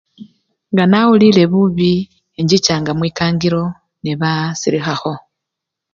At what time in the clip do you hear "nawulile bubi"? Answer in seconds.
0.87-1.91